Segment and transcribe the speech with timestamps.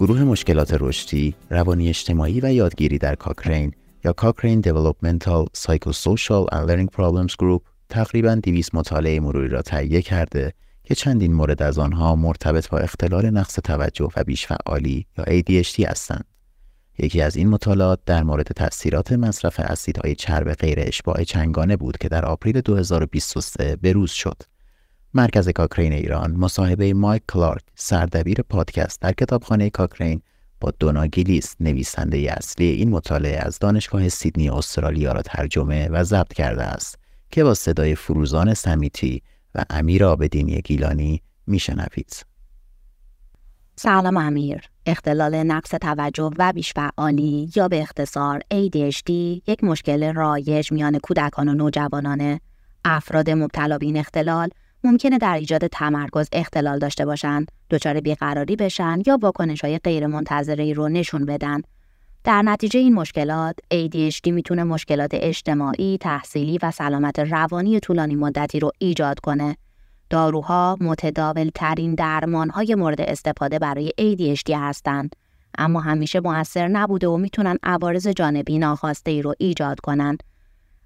[0.00, 3.72] گروه مشکلات رشدی، روانی اجتماعی و یادگیری در کاکرین
[4.04, 10.52] یا کاکرین Developmental Psychosocial and Learning Problems Group تقریبا 200 مطالعه مروری را تهیه کرده
[10.84, 16.24] که چندین مورد از آنها مرتبط با اختلال نقص توجه و بیشفعالی یا ADHD هستند.
[16.98, 22.08] یکی از این مطالعات در مورد تأثیرات مصرف اسیدهای چرب غیر اشباع چنگانه بود که
[22.08, 24.42] در آپریل 2023 بروز شد.
[25.14, 30.22] مرکز کاکرین ایران مصاحبه مایک کلارک سردبیر پادکست در کتابخانه کاکرین
[30.60, 36.32] با دونا گیلیس نویسنده اصلی این مطالعه از دانشگاه سیدنی استرالیا را ترجمه و ضبط
[36.32, 36.98] کرده است
[37.30, 39.22] که با صدای فروزان سمیتی
[39.54, 42.26] و امیر آبدینی گیلانی میشنوید.
[43.76, 49.10] سلام امیر اختلال نقص توجه و بیشفعالی یا به اختصار ADHD
[49.46, 52.40] یک مشکل رایج میان کودکان و نوجوانان
[52.84, 54.48] افراد مبتلا به این اختلال
[54.84, 60.72] ممکنه در ایجاد تمرکز اختلال داشته باشند، دچار بیقراری بشن یا واکنش های غیر منتظره
[60.72, 61.62] رو نشون بدن.
[62.24, 68.70] در نتیجه این مشکلات ADHD می‌تونه مشکلات اجتماعی، تحصیلی و سلامت روانی طولانی مدتی رو
[68.78, 69.56] ایجاد کنه.
[70.10, 75.16] داروها متداول ترین درمان های مورد استفاده برای ADHD هستند.
[75.58, 80.22] اما همیشه موثر نبوده و می‌تونن عوارض جانبی ناخواسته ای رو ایجاد کنند.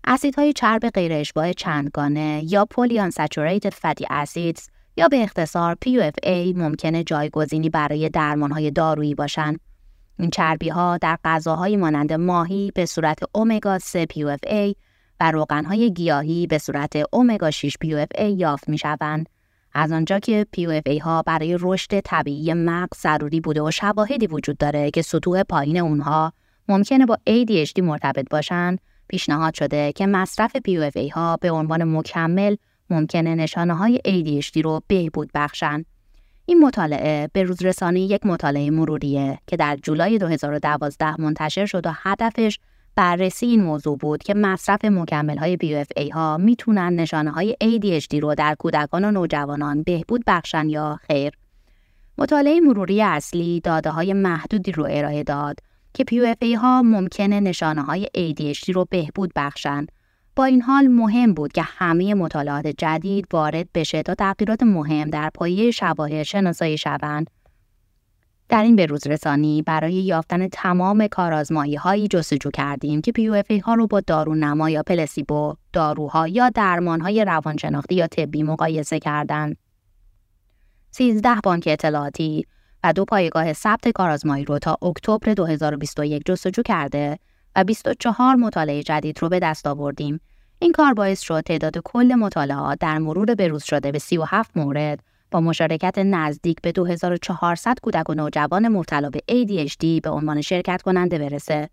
[0.05, 7.71] اسیدهای چرب غیر اشباع چندگانه یا unsaturated fatty acids یا به اختصار PUFA ممکنه جایگزینی
[7.71, 9.61] برای درمانهای دارویی باشند.
[10.19, 14.75] این چربی ها در غذاهای مانند ماهی به صورت اومگا 3 PUFA
[15.21, 19.29] و روغنهای گیاهی به صورت اومگا 6 PUFA یافت می شوند.
[19.75, 24.91] از آنجا که PUFA ها برای رشد طبیعی مغز ضروری بوده و شواهدی وجود داره
[24.91, 26.33] که سطوح پایین اونها
[26.69, 28.81] ممکنه با ADHD مرتبط باشند،
[29.13, 32.57] پیشنهاد شده که مصرف PUFA ها به عنوان مکمل
[32.91, 35.85] ممکنه نشانه های ADHD رو بهبود بخشن.
[36.47, 41.91] این مطالعه به روز رسانی یک مطالعه مروریه که در جولای 2012 منتشر شد و
[41.95, 42.59] هدفش
[42.97, 48.35] بررسی این موضوع بود که مصرف مکمل های PUFA ها می‌تونن نشانه های ADHD رو
[48.35, 51.33] در کودکان و نوجوانان بهبود بخشن یا خیر.
[52.19, 55.59] مطالعه مروری اصلی داده های محدودی رو ارائه داد
[55.95, 59.87] که PUFA ها ممکنه نشانه های ADHD رو بهبود بخشن.
[60.37, 65.31] با این حال مهم بود که همه مطالعات جدید وارد بشه تا تغییرات مهم در
[65.35, 67.31] پایه شواهد شناسایی شوند.
[68.49, 73.87] در این بروز رسانی برای یافتن تمام کارآزمایی هایی جستجو کردیم که PUFA ها رو
[73.87, 79.57] با دارونما یا پلسیبو، داروها یا درمان های روانشناختی یا طبی مقایسه کردند.
[80.91, 82.47] 13 بانک اطلاعاتی
[82.85, 87.19] و دو پایگاه ثبت کارآزمایی رو تا اکتبر 2021 جستجو کرده
[87.57, 90.21] و 24 مطالعه جدید رو به دست آوردیم.
[90.59, 95.01] این کار باعث شد تعداد کل مطالعات در مرور بروز شده به 37 مورد
[95.31, 101.19] با مشارکت نزدیک به 2400 کودک و نوجوان مبتلا به ADHD به عنوان شرکت کننده
[101.19, 101.69] برسه.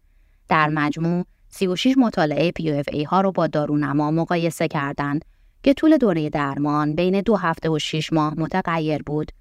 [0.47, 5.25] در مجموع 36 مطالعه PUFA ها رو با دارونما مقایسه کردند
[5.63, 9.31] که طول دوره درمان بین دو هفته و 6 ماه متغیر بود.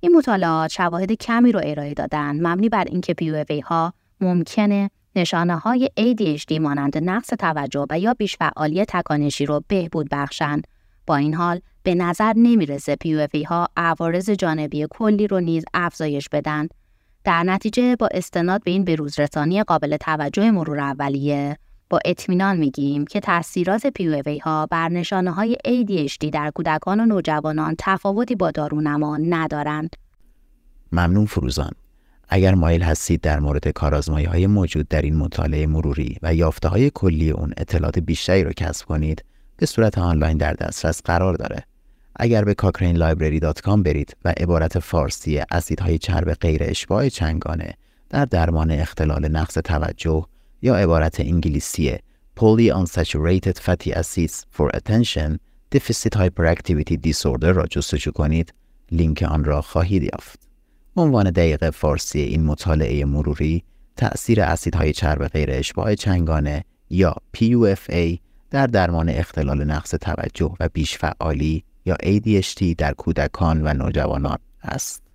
[0.00, 5.90] این مطالعات شواهد کمی رو ارائه دادن مبنی بر اینکه PUFA ها ممکنه نشانه های
[6.00, 10.66] ADHD مانند نقص توجه و یا بیشفعالی تکانشی رو بهبود بخشند.
[11.06, 16.68] با این حال به نظر نمی‌رسه PUFA ها عوارض جانبی کلی رو نیز افزایش بدن.
[17.24, 21.58] در نتیجه با استناد به این بروزرسانی قابل توجه مرور اولیه
[21.90, 27.74] با اطمینان میگیم که تاثیرات PUFA ها بر نشانه های ADHD در کودکان و نوجوانان
[27.78, 29.96] تفاوتی با دارونما ندارند.
[30.92, 31.72] ممنون فروزان.
[32.28, 36.90] اگر مایل هستید در مورد کارازمایی های موجود در این مطالعه مروری و یافته های
[36.94, 39.24] کلی اون اطلاعات بیشتری را کسب کنید
[39.56, 41.64] به صورت آنلاین در دسترس قرار داره.
[42.16, 47.74] اگر به cochranelibrary.com برید و عبارت فارسی اسیدهای چرب غیر اشباع چنگانه
[48.10, 50.26] در درمان اختلال نقص توجه
[50.62, 51.98] یا عبارت انگلیسی
[52.40, 55.30] Polyunsaturated Fatty Acids for Attention
[55.74, 58.54] Deficit Hyperactivity Disorder را جستجو کنید
[58.92, 60.48] لینک آن را خواهید یافت.
[60.96, 63.64] عنوان دقیق فارسی این مطالعه مروری
[63.96, 68.18] تأثیر اسیدهای چرب غیر اشباع چنگانه یا PUFA
[68.50, 75.07] در درمان اختلال نقص توجه و بیش فعالی یا ADHD در کودکان و نوجوانان است.